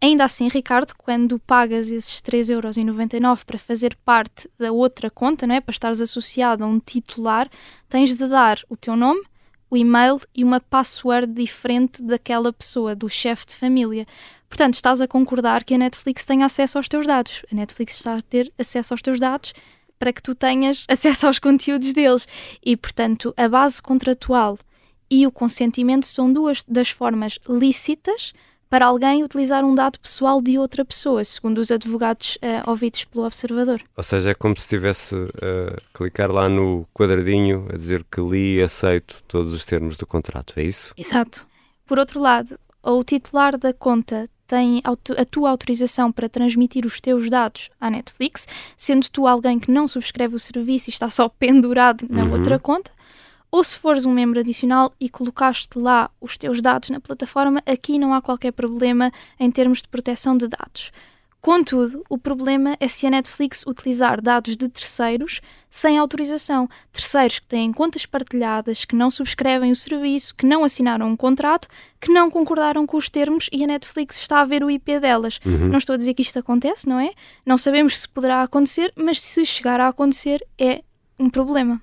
Ainda 0.00 0.24
assim, 0.24 0.48
Ricardo, 0.48 0.94
quando 0.96 1.38
pagas 1.38 1.90
esses 1.90 2.20
3,99€ 2.20 3.44
para 3.44 3.58
fazer 3.58 3.96
parte 4.04 4.50
da 4.58 4.70
outra 4.70 5.10
conta, 5.10 5.46
não 5.46 5.54
é? 5.54 5.60
para 5.60 5.72
estares 5.72 6.00
associado 6.00 6.62
a 6.62 6.66
um 6.66 6.78
titular, 6.78 7.48
tens 7.88 8.14
de 8.14 8.26
dar 8.26 8.58
o 8.68 8.76
teu 8.76 8.96
nome, 8.96 9.22
o 9.70 9.76
e-mail 9.76 10.20
e 10.34 10.44
uma 10.44 10.60
password 10.60 11.32
diferente 11.32 12.02
daquela 12.02 12.52
pessoa, 12.52 12.94
do 12.94 13.08
chefe 13.08 13.46
de 13.46 13.54
família. 13.54 14.06
Portanto, 14.48 14.74
estás 14.74 15.00
a 15.00 15.08
concordar 15.08 15.64
que 15.64 15.74
a 15.74 15.78
Netflix 15.78 16.24
tenha 16.24 16.46
acesso 16.46 16.78
aos 16.78 16.88
teus 16.88 17.06
dados. 17.06 17.42
A 17.50 17.54
Netflix 17.54 17.96
está 17.96 18.14
a 18.14 18.22
ter 18.22 18.52
acesso 18.58 18.94
aos 18.94 19.02
teus 19.02 19.18
dados 19.18 19.52
para 19.98 20.12
que 20.12 20.22
tu 20.22 20.34
tenhas 20.34 20.84
acesso 20.88 21.26
aos 21.26 21.38
conteúdos 21.38 21.92
deles. 21.92 22.28
E, 22.64 22.76
portanto, 22.76 23.34
a 23.36 23.48
base 23.48 23.82
contratual 23.82 24.58
e 25.10 25.26
o 25.26 25.32
consentimento 25.32 26.06
são 26.06 26.32
duas 26.32 26.62
das 26.68 26.90
formas 26.90 27.38
lícitas 27.48 28.32
para 28.68 28.86
alguém 28.86 29.22
utilizar 29.22 29.64
um 29.64 29.74
dado 29.74 29.98
pessoal 30.00 30.42
de 30.42 30.58
outra 30.58 30.84
pessoa, 30.84 31.24
segundo 31.24 31.58
os 31.58 31.70
advogados 31.70 32.36
uh, 32.36 32.70
ouvidos 32.70 33.04
pelo 33.04 33.24
observador. 33.24 33.80
Ou 33.96 34.02
seja, 34.02 34.30
é 34.30 34.34
como 34.34 34.56
se 34.56 34.62
estivesse 34.62 35.14
a 35.14 35.18
uh, 35.18 35.82
clicar 35.92 36.30
lá 36.30 36.48
no 36.48 36.86
quadradinho 36.92 37.68
a 37.72 37.76
dizer 37.76 38.04
que 38.10 38.20
li 38.20 38.56
e 38.56 38.62
aceito 38.62 39.22
todos 39.28 39.52
os 39.52 39.64
termos 39.64 39.96
do 39.96 40.06
contrato, 40.06 40.54
é 40.56 40.64
isso? 40.64 40.92
Exato. 40.96 41.46
Por 41.86 41.98
outro 41.98 42.20
lado, 42.20 42.58
o 42.82 43.02
titular 43.02 43.56
da 43.56 43.72
conta 43.72 44.28
tem 44.46 44.82
a 44.84 45.24
tua 45.24 45.50
autorização 45.50 46.12
para 46.12 46.28
transmitir 46.28 46.84
os 46.84 47.00
teus 47.00 47.30
dados 47.30 47.70
à 47.80 47.90
Netflix, 47.90 48.46
sendo 48.76 49.08
tu 49.10 49.26
alguém 49.26 49.58
que 49.58 49.70
não 49.70 49.88
subscreve 49.88 50.34
o 50.34 50.38
serviço 50.38 50.90
e 50.90 50.92
está 50.92 51.08
só 51.08 51.28
pendurado 51.38 52.06
na 52.10 52.24
uhum. 52.24 52.32
outra 52.32 52.58
conta, 52.58 52.90
ou 53.54 53.62
se 53.62 53.78
fores 53.78 54.04
um 54.04 54.12
membro 54.12 54.40
adicional 54.40 54.92
e 54.98 55.08
colocaste 55.08 55.78
lá 55.78 56.10
os 56.20 56.36
teus 56.36 56.60
dados 56.60 56.90
na 56.90 56.98
plataforma, 56.98 57.62
aqui 57.64 58.00
não 58.00 58.12
há 58.12 58.20
qualquer 58.20 58.50
problema 58.50 59.12
em 59.38 59.48
termos 59.48 59.80
de 59.80 59.86
proteção 59.86 60.36
de 60.36 60.48
dados. 60.48 60.90
Contudo, 61.40 62.04
o 62.08 62.18
problema 62.18 62.76
é 62.80 62.88
se 62.88 63.06
a 63.06 63.10
Netflix 63.10 63.64
utilizar 63.64 64.20
dados 64.20 64.56
de 64.56 64.68
terceiros 64.68 65.40
sem 65.70 65.96
autorização. 65.96 66.68
Terceiros 66.92 67.38
que 67.38 67.46
têm 67.46 67.72
contas 67.72 68.04
partilhadas, 68.04 68.84
que 68.84 68.96
não 68.96 69.08
subscrevem 69.08 69.70
o 69.70 69.76
serviço, 69.76 70.34
que 70.34 70.46
não 70.46 70.64
assinaram 70.64 71.06
um 71.06 71.16
contrato, 71.16 71.68
que 72.00 72.12
não 72.12 72.28
concordaram 72.28 72.84
com 72.84 72.96
os 72.96 73.08
termos 73.08 73.48
e 73.52 73.62
a 73.62 73.68
Netflix 73.68 74.18
está 74.18 74.40
a 74.40 74.44
ver 74.44 74.64
o 74.64 74.70
IP 74.70 74.98
delas. 74.98 75.38
Uhum. 75.46 75.68
Não 75.68 75.78
estou 75.78 75.94
a 75.94 75.96
dizer 75.96 76.14
que 76.14 76.22
isto 76.22 76.40
acontece, 76.40 76.88
não 76.88 76.98
é? 76.98 77.12
Não 77.46 77.56
sabemos 77.56 78.00
se 78.00 78.08
poderá 78.08 78.42
acontecer, 78.42 78.92
mas 78.96 79.20
se 79.20 79.46
chegar 79.46 79.78
a 79.78 79.86
acontecer 79.86 80.44
é 80.58 80.82
um 81.16 81.30
problema. 81.30 81.80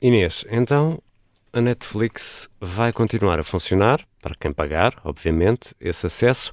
Inês, 0.00 0.44
então 0.48 1.02
a 1.52 1.60
Netflix 1.60 2.48
vai 2.60 2.92
continuar 2.92 3.40
a 3.40 3.44
funcionar, 3.44 4.06
para 4.20 4.34
quem 4.34 4.52
pagar, 4.52 5.00
obviamente, 5.04 5.74
esse 5.80 6.06
acesso, 6.06 6.52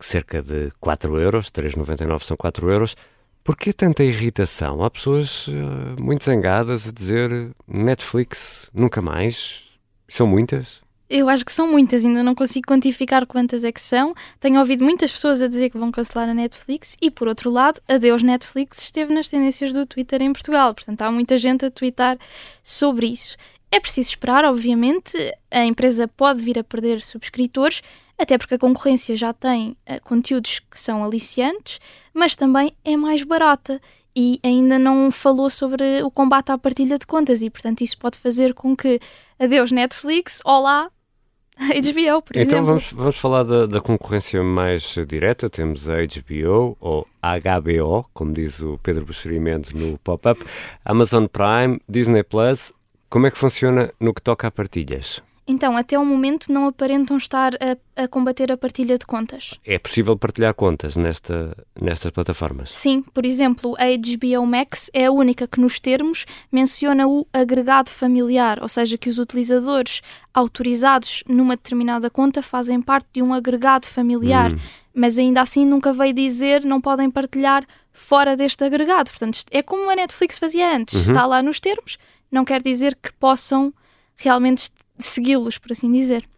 cerca 0.00 0.42
de 0.42 0.70
4 0.80 1.18
euros, 1.18 1.50
3,99 1.50 2.22
são 2.22 2.36
4 2.36 2.70
euros. 2.70 2.96
Por 3.42 3.56
que 3.56 3.72
tanta 3.72 4.02
irritação? 4.02 4.82
Há 4.82 4.90
pessoas 4.90 5.48
uh, 5.48 5.52
muito 6.00 6.24
zangadas 6.24 6.88
a 6.88 6.92
dizer 6.92 7.50
Netflix 7.68 8.70
nunca 8.72 9.02
mais. 9.02 9.64
São 10.08 10.26
muitas? 10.26 10.82
Eu 11.08 11.28
acho 11.28 11.44
que 11.44 11.52
são 11.52 11.70
muitas, 11.70 12.06
ainda 12.06 12.22
não 12.22 12.34
consigo 12.34 12.66
quantificar 12.66 13.26
quantas 13.26 13.62
é 13.62 13.70
que 13.70 13.80
são. 13.80 14.14
Tenho 14.40 14.58
ouvido 14.58 14.82
muitas 14.82 15.12
pessoas 15.12 15.42
a 15.42 15.48
dizer 15.48 15.68
que 15.68 15.76
vão 15.76 15.92
cancelar 15.92 16.28
a 16.28 16.34
Netflix 16.34 16.96
e, 17.00 17.10
por 17.10 17.28
outro 17.28 17.50
lado, 17.50 17.80
adeus 17.86 18.22
Netflix 18.22 18.82
esteve 18.82 19.12
nas 19.12 19.28
tendências 19.28 19.72
do 19.74 19.84
Twitter 19.84 20.22
em 20.22 20.32
Portugal. 20.32 20.74
Portanto, 20.74 21.02
há 21.02 21.12
muita 21.12 21.36
gente 21.36 21.66
a 21.66 21.70
twittar 21.70 22.16
sobre 22.62 23.08
isso. 23.08 23.36
É 23.74 23.80
preciso 23.80 24.10
esperar, 24.10 24.44
obviamente, 24.44 25.16
a 25.50 25.64
empresa 25.64 26.06
pode 26.06 26.40
vir 26.40 26.56
a 26.56 26.62
perder 26.62 27.00
subscritores, 27.00 27.82
até 28.16 28.38
porque 28.38 28.54
a 28.54 28.58
concorrência 28.58 29.16
já 29.16 29.32
tem 29.32 29.70
uh, 29.90 30.00
conteúdos 30.04 30.60
que 30.60 30.80
são 30.80 31.02
aliciantes, 31.02 31.80
mas 32.14 32.36
também 32.36 32.72
é 32.84 32.96
mais 32.96 33.24
barata 33.24 33.80
e 34.14 34.38
ainda 34.44 34.78
não 34.78 35.10
falou 35.10 35.50
sobre 35.50 36.04
o 36.04 36.10
combate 36.12 36.52
à 36.52 36.56
partilha 36.56 36.96
de 36.96 37.04
contas 37.04 37.42
e, 37.42 37.50
portanto, 37.50 37.80
isso 37.80 37.98
pode 37.98 38.16
fazer 38.16 38.54
com 38.54 38.76
que 38.76 39.00
adeus 39.40 39.72
Netflix, 39.72 40.40
olá 40.44 40.88
HBO, 41.58 42.22
por 42.22 42.36
então 42.36 42.42
exemplo. 42.42 42.46
Então 42.46 42.64
vamos, 42.64 42.92
vamos 42.92 43.16
falar 43.16 43.42
da, 43.42 43.66
da, 43.66 43.80
concorrência 43.80 44.40
mais 44.44 44.94
direta. 45.08 45.50
Temos 45.50 45.88
a 45.88 45.96
HBO, 45.96 46.76
ou 46.78 47.08
HBO, 47.20 48.08
como 48.14 48.32
diz 48.32 48.60
o 48.60 48.78
Pedro 48.84 49.04
Buxeri 49.04 49.40
no 49.74 49.98
pop-up, 49.98 50.40
Amazon 50.84 51.26
Prime, 51.26 51.80
Disney 51.88 52.22
Plus 52.22 52.72
como 53.14 53.28
é 53.28 53.30
que 53.30 53.38
funciona 53.38 53.94
no 54.00 54.12
que 54.12 54.20
toca 54.20 54.48
a 54.48 54.50
partilhas? 54.50 55.22
Então, 55.46 55.76
até 55.76 55.96
o 55.96 56.04
momento 56.04 56.52
não 56.52 56.66
aparentam 56.66 57.16
estar 57.16 57.52
a, 57.54 58.02
a, 58.02 58.08
combater 58.08 58.50
a 58.50 58.56
partilha 58.56 58.98
de 58.98 59.06
contas. 59.06 59.54
É 59.64 59.78
possível 59.78 60.18
partilhar 60.18 60.52
contas 60.52 60.96
nesta, 60.96 61.56
nestas 61.80 62.10
plataformas? 62.10 62.74
Sim, 62.74 63.04
por 63.14 63.24
exemplo, 63.24 63.76
a 63.78 63.84
HBO 63.84 64.44
Max 64.44 64.90
é 64.92 65.04
a 65.04 65.12
única 65.12 65.46
que 65.46 65.60
nos 65.60 65.78
termos 65.78 66.26
menciona 66.50 67.06
o 67.06 67.24
agregado 67.32 67.88
familiar, 67.88 68.58
ou 68.60 68.68
seja, 68.68 68.98
que 68.98 69.08
os 69.08 69.20
utilizadores 69.20 70.02
autorizados 70.32 71.22
numa 71.28 71.54
determinada 71.54 72.10
conta 72.10 72.42
fazem 72.42 72.82
parte 72.82 73.06
de 73.12 73.22
um 73.22 73.32
agregado 73.32 73.86
familiar, 73.86 74.52
hum. 74.52 74.58
mas 74.92 75.20
ainda 75.20 75.40
assim 75.40 75.64
nunca 75.64 75.92
veio 75.92 76.12
dizer 76.12 76.64
não 76.64 76.80
podem 76.80 77.08
partilhar 77.08 77.64
fora 77.92 78.36
deste 78.36 78.64
agregado. 78.64 79.10
Portanto, 79.10 79.38
é 79.52 79.62
como 79.62 79.88
a 79.88 79.94
Netflix 79.94 80.36
fazia 80.36 80.76
antes, 80.76 80.94
uhum. 80.94 81.12
está 81.12 81.24
lá 81.24 81.40
nos 81.44 81.60
termos, 81.60 81.96
não 82.30 82.44
quer 82.44 82.62
dizer 82.62 82.96
que 82.96 83.12
possam 83.12 83.72
realmente 84.16 84.70
segui-los, 84.98 85.58
por 85.58 85.72
assim 85.72 85.90
dizer. 85.90 86.28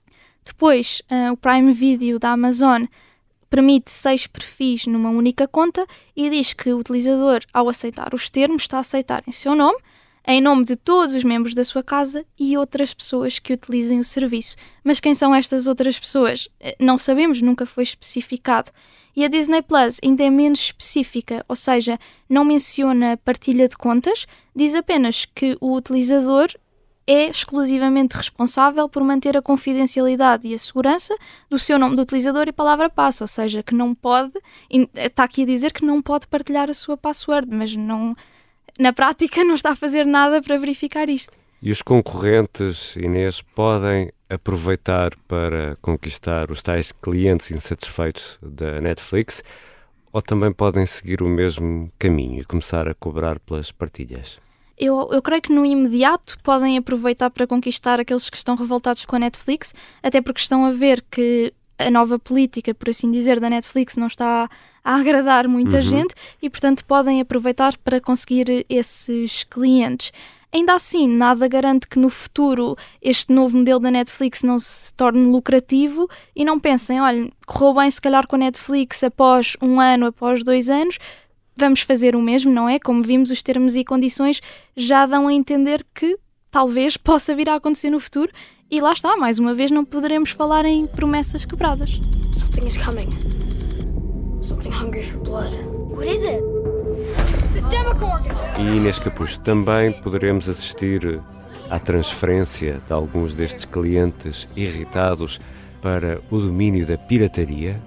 Depois, 0.44 1.02
uh, 1.10 1.32
o 1.32 1.36
Prime 1.36 1.72
Video 1.72 2.18
da 2.18 2.30
Amazon 2.30 2.84
permite 3.50 3.90
seis 3.90 4.26
perfis 4.26 4.86
numa 4.86 5.10
única 5.10 5.46
conta 5.46 5.86
e 6.14 6.28
diz 6.30 6.52
que 6.52 6.72
o 6.72 6.78
utilizador, 6.78 7.40
ao 7.52 7.68
aceitar 7.68 8.14
os 8.14 8.28
termos, 8.30 8.62
está 8.62 8.78
a 8.78 8.80
aceitar 8.80 9.22
em 9.26 9.32
seu 9.32 9.54
nome, 9.54 9.78
em 10.26 10.40
nome 10.40 10.64
de 10.64 10.74
todos 10.74 11.14
os 11.14 11.22
membros 11.22 11.54
da 11.54 11.62
sua 11.62 11.82
casa 11.82 12.26
e 12.38 12.56
outras 12.56 12.92
pessoas 12.92 13.38
que 13.38 13.52
utilizem 13.52 14.00
o 14.00 14.04
serviço. 14.04 14.56
Mas 14.82 14.98
quem 14.98 15.14
são 15.14 15.34
estas 15.34 15.68
outras 15.68 15.98
pessoas? 15.98 16.48
Eh, 16.58 16.76
não 16.80 16.98
sabemos, 16.98 17.40
nunca 17.40 17.64
foi 17.64 17.84
especificado. 17.84 18.72
E 19.14 19.24
a 19.24 19.28
Disney 19.28 19.62
Plus 19.62 19.98
ainda 20.02 20.24
é 20.24 20.30
menos 20.30 20.60
específica, 20.60 21.44
ou 21.48 21.54
seja, 21.56 21.98
não 22.28 22.44
menciona 22.44 23.16
partilha 23.16 23.68
de 23.68 23.76
contas, 23.76 24.26
diz 24.54 24.74
apenas 24.74 25.24
que 25.24 25.56
o 25.60 25.74
utilizador 25.74 26.48
é 27.06 27.28
exclusivamente 27.28 28.16
responsável 28.16 28.88
por 28.88 29.02
manter 29.04 29.36
a 29.36 29.42
confidencialidade 29.42 30.48
e 30.48 30.54
a 30.54 30.58
segurança 30.58 31.16
do 31.48 31.58
seu 31.58 31.78
nome 31.78 31.94
do 31.94 32.02
utilizador 32.02 32.48
e 32.48 32.52
palavra 32.52 32.90
passe, 32.90 33.22
ou 33.22 33.28
seja, 33.28 33.62
que 33.62 33.74
não 33.74 33.94
pode, 33.94 34.32
está 34.92 35.22
aqui 35.22 35.44
a 35.44 35.46
dizer 35.46 35.72
que 35.72 35.84
não 35.84 36.02
pode 36.02 36.26
partilhar 36.26 36.68
a 36.68 36.74
sua 36.74 36.96
password, 36.96 37.48
mas 37.48 37.76
não, 37.76 38.14
na 38.78 38.92
prática 38.92 39.42
não 39.44 39.54
está 39.54 39.70
a 39.70 39.76
fazer 39.76 40.04
nada 40.04 40.40
para 40.42 40.58
verificar 40.58 41.08
isto. 41.08 41.32
E 41.62 41.70
os 41.70 41.82
concorrentes, 41.82 42.94
Inês, 42.96 43.40
podem 43.40 44.12
aproveitar 44.28 45.16
para 45.26 45.76
conquistar 45.80 46.50
os 46.50 46.62
tais 46.62 46.92
clientes 46.92 47.50
insatisfeitos 47.50 48.38
da 48.42 48.80
Netflix 48.80 49.42
ou 50.12 50.22
também 50.22 50.52
podem 50.52 50.86
seguir 50.86 51.22
o 51.22 51.28
mesmo 51.28 51.90
caminho 51.98 52.40
e 52.40 52.44
começar 52.44 52.88
a 52.88 52.94
cobrar 52.94 53.38
pelas 53.40 53.70
partilhas? 53.70 54.38
Eu, 54.78 55.08
eu 55.10 55.22
creio 55.22 55.40
que 55.40 55.52
no 55.52 55.64
imediato 55.64 56.38
podem 56.42 56.76
aproveitar 56.76 57.30
para 57.30 57.46
conquistar 57.46 57.98
aqueles 57.98 58.28
que 58.28 58.36
estão 58.36 58.56
revoltados 58.56 59.04
com 59.06 59.16
a 59.16 59.18
Netflix, 59.18 59.74
até 60.02 60.20
porque 60.20 60.40
estão 60.40 60.66
a 60.66 60.72
ver 60.72 61.04
que 61.10 61.52
a 61.78 61.90
nova 61.90 62.18
política, 62.18 62.74
por 62.74 62.90
assim 62.90 63.10
dizer, 63.10 63.38
da 63.40 63.50
Netflix 63.50 63.96
não 63.96 64.06
está 64.06 64.48
a 64.82 64.94
agradar 64.94 65.46
muita 65.48 65.76
uhum. 65.76 65.82
gente 65.82 66.14
e, 66.40 66.48
portanto, 66.48 66.84
podem 66.84 67.20
aproveitar 67.20 67.76
para 67.78 68.00
conseguir 68.00 68.64
esses 68.68 69.44
clientes. 69.44 70.12
Ainda 70.52 70.74
assim, 70.74 71.06
nada 71.08 71.46
garante 71.48 71.86
que 71.86 71.98
no 71.98 72.08
futuro 72.08 72.76
este 73.02 73.32
novo 73.32 73.58
modelo 73.58 73.80
da 73.80 73.90
Netflix 73.90 74.42
não 74.42 74.58
se 74.58 74.94
torne 74.94 75.26
lucrativo 75.26 76.08
e 76.34 76.44
não 76.44 76.58
pensem, 76.58 77.00
olha, 77.00 77.30
correu 77.46 77.74
bem 77.74 77.90
se 77.90 78.00
calhar 78.00 78.26
com 78.26 78.36
a 78.36 78.38
Netflix 78.38 79.02
após 79.02 79.56
um 79.60 79.80
ano, 79.80 80.06
após 80.06 80.42
dois 80.42 80.70
anos, 80.70 80.98
vamos 81.56 81.80
fazer 81.80 82.14
o 82.14 82.22
mesmo, 82.22 82.52
não 82.52 82.68
é? 82.68 82.78
Como 82.78 83.02
vimos, 83.02 83.30
os 83.30 83.42
termos 83.42 83.76
e 83.76 83.84
condições 83.84 84.40
já 84.76 85.04
dão 85.04 85.26
a 85.26 85.32
entender 85.32 85.84
que 85.94 86.16
talvez 86.50 86.96
possa 86.98 87.34
vir 87.34 87.48
a 87.50 87.56
acontecer 87.56 87.90
no 87.90 88.00
futuro 88.00 88.32
e 88.70 88.80
lá 88.80 88.92
está, 88.92 89.16
mais 89.16 89.38
uma 89.38 89.54
vez 89.54 89.70
não 89.70 89.84
poderemos 89.84 90.30
falar 90.30 90.64
em 90.64 90.86
promessas 90.86 91.44
quebradas. 91.44 92.00
Something 92.32 92.66
is 92.66 92.76
coming. 92.76 93.08
Something 94.40 94.70
hungry 94.70 95.02
for 95.02 95.18
blood. 95.20 95.56
What 95.90 96.12
is 96.12 96.24
it? 96.24 96.42
E 98.58 98.76
Inês 98.76 98.98
Capucho, 98.98 99.40
também 99.40 99.92
poderemos 100.02 100.48
assistir 100.48 101.20
à 101.70 101.78
transferência 101.78 102.80
de 102.86 102.92
alguns 102.92 103.34
destes 103.34 103.64
clientes 103.64 104.48
irritados 104.56 105.40
para 105.80 106.20
o 106.30 106.38
domínio 106.38 106.86
da 106.86 106.98
pirataria? 106.98 107.80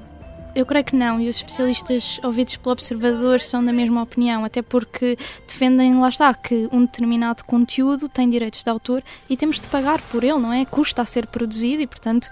Eu 0.59 0.65
creio 0.65 0.83
que 0.83 0.93
não, 0.93 1.21
e 1.21 1.29
os 1.29 1.37
especialistas 1.37 2.19
ouvidos 2.21 2.57
pelo 2.57 2.73
observador 2.73 3.39
são 3.39 3.63
da 3.63 3.71
mesma 3.71 4.03
opinião, 4.03 4.43
até 4.43 4.61
porque 4.61 5.17
defendem, 5.47 5.97
lá 5.97 6.09
está, 6.09 6.33
que 6.33 6.67
um 6.69 6.81
determinado 6.81 7.45
conteúdo 7.45 8.09
tem 8.09 8.29
direitos 8.29 8.61
de 8.61 8.69
autor 8.69 9.01
e 9.29 9.37
temos 9.37 9.61
de 9.61 9.69
pagar 9.69 10.01
por 10.01 10.21
ele, 10.21 10.37
não 10.37 10.51
é? 10.51 10.65
Custa 10.65 11.01
a 11.01 11.05
ser 11.05 11.27
produzido 11.27 11.81
e, 11.81 11.87
portanto, 11.87 12.27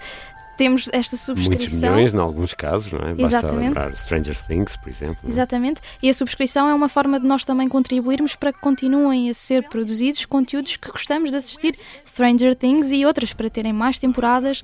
temos 0.58 0.90
esta 0.92 1.16
subscrição. 1.16 1.48
Muitos 1.48 1.72
milhões, 1.72 2.12
em 2.12 2.18
alguns 2.18 2.52
casos, 2.52 2.92
não 2.92 2.98
é? 2.98 3.14
Basta 3.14 3.38
Exatamente. 3.38 3.64
lembrar 3.64 3.96
Stranger 3.96 4.44
Things, 4.44 4.76
por 4.76 4.88
exemplo. 4.88 5.18
É? 5.24 5.28
Exatamente. 5.28 5.80
E 6.02 6.08
a 6.10 6.12
subscrição 6.12 6.68
é 6.68 6.74
uma 6.74 6.88
forma 6.88 7.20
de 7.20 7.26
nós 7.26 7.44
também 7.44 7.68
contribuirmos 7.68 8.34
para 8.34 8.52
que 8.52 8.58
continuem 8.60 9.30
a 9.30 9.34
ser 9.34 9.68
produzidos 9.68 10.26
conteúdos 10.26 10.76
que 10.76 10.90
gostamos 10.90 11.30
de 11.30 11.36
assistir, 11.36 11.78
Stranger 12.04 12.56
Things 12.56 12.90
e 12.90 13.06
outras, 13.06 13.32
para 13.32 13.48
terem 13.48 13.72
mais 13.72 14.00
temporadas, 14.00 14.62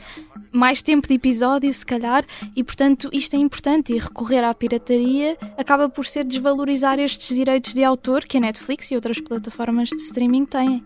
mais 0.50 0.82
tempo 0.82 1.06
de 1.06 1.14
episódio, 1.14 1.72
se 1.72 1.86
calhar, 1.86 2.24
e 2.56 2.64
portanto 2.64 3.08
isto 3.12 3.36
é 3.36 3.38
importante. 3.38 3.94
E 3.94 3.98
recorrer 3.98 4.42
à 4.42 4.52
pirataria 4.52 5.38
acaba 5.56 5.88
por 5.88 6.06
ser 6.06 6.24
desvalorizar 6.24 6.98
estes 6.98 7.36
direitos 7.36 7.72
de 7.72 7.84
autor 7.84 8.24
que 8.24 8.36
a 8.36 8.40
Netflix 8.40 8.90
e 8.90 8.96
outras 8.96 9.20
plataformas 9.20 9.88
de 9.90 9.96
streaming 9.96 10.44
têm. 10.44 10.82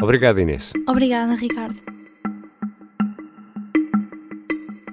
Obrigado, 0.00 0.40
Inês. 0.40 0.72
Obrigada, 0.86 1.34
Ricardo. 1.34 2.01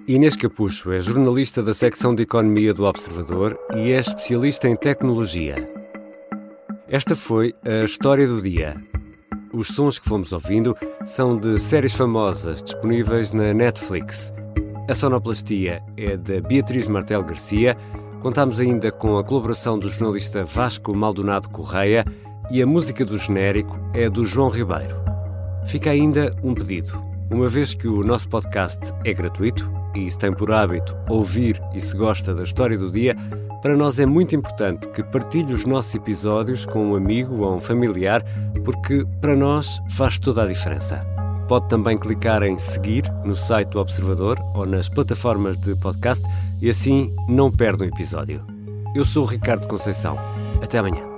Inês 0.10 0.36
Capucho 0.36 0.92
é 0.92 1.00
jornalista 1.00 1.62
da 1.62 1.72
secção 1.72 2.16
de 2.16 2.24
Economia 2.24 2.74
do 2.74 2.84
Observador 2.84 3.56
e 3.75 3.92
é 3.92 4.00
especialista 4.00 4.68
em 4.68 4.75
tecnologia. 4.75 5.54
Esta 6.88 7.16
foi 7.16 7.54
a 7.63 7.86
história 7.86 8.25
do 8.25 8.42
dia. 8.42 8.75
Os 9.54 9.68
sons 9.68 10.00
que 10.00 10.10
fomos 10.10 10.34
ouvindo 10.34 10.75
são 11.06 11.38
de 11.38 11.60
séries 11.60 11.94
famosas 11.94 12.63
disponíveis 12.63 13.34
na 13.34 13.54
Netflix. 13.54 14.34
A 14.89 14.96
sonoplastia 14.96 15.80
é 15.96 16.18
da 16.18 16.42
Beatriz 16.42 16.88
Martel 16.88 17.22
Garcia. 17.22 17.78
Contamos 18.20 18.60
ainda 18.60 18.92
com 18.92 19.16
a 19.20 19.24
colaboração 19.24 19.78
do 19.78 19.89
jornalista 19.89 20.44
Vasco 20.44 20.92
Maldonado 20.92 21.50
Correia 21.50 22.04
e 22.50 22.63
a 22.63 22.66
música 22.66 23.06
do 23.06 23.16
genérico 23.16 23.80
é 23.94 24.10
do 24.10 24.25
João 24.25 24.50
Ribeiro. 24.50 24.96
Fica 25.68 25.92
ainda 25.92 26.36
um 26.44 26.56
pedido. 26.56 27.00
Uma 27.30 27.48
vez 27.48 27.76
que 27.76 27.88
o 27.88 28.04
nosso 28.04 28.28
podcast 28.28 28.91
é 29.06 29.13
gratuito, 29.13 29.79
e 29.95 30.10
se 30.10 30.17
tem 30.17 30.34
por 30.34 30.52
hábito 30.52 30.95
ouvir 31.08 31.62
e 31.73 31.82
se 31.82 31.95
gosta 31.95 32.34
da 32.34 32.43
história 32.43 32.78
do 32.78 32.91
dia, 32.91 33.15
para 33.62 33.75
nós 33.75 33.99
é 33.99 34.06
muito 34.06 34.36
importante 34.36 34.88
que 34.89 35.04
partilhe 35.04 35.54
os 35.54 35.65
nossos 35.65 35.93
episódios 35.95 36.65
com 36.65 36.91
um 36.91 36.95
amigo 36.95 37.43
ou 37.43 37.56
um 37.56 37.60
familiar, 37.60 38.23
porque 38.63 39.06
para 39.19 39.36
nós 39.36 39.82
faz 39.89 40.17
toda 40.17 40.43
a 40.43 40.47
diferença. 40.47 41.06
Pode 41.47 41.67
também 41.67 41.97
clicar 41.97 42.43
em 42.43 42.58
seguir 42.58 43.12
no 43.25 43.36
site 43.36 43.69
do 43.69 43.80
Observador 43.80 44.39
ou 44.54 44.65
nas 44.65 44.88
plataformas 44.88 45.58
de 45.58 45.75
podcast 45.75 46.23
e 46.62 46.69
assim 46.69 47.13
não 47.28 47.52
perde 47.52 47.84
um 47.84 47.88
episódio. 47.88 48.45
Eu 48.95 49.04
sou 49.04 49.23
o 49.23 49.28
Ricardo 49.28 49.67
Conceição. 49.67 50.17
Até 50.62 50.78
amanhã. 50.78 51.09